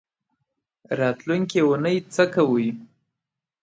راتلونکۍ 0.99 1.59
اونۍ 1.65 1.97
څه 2.13 2.23
کوئ؟ 2.33 2.67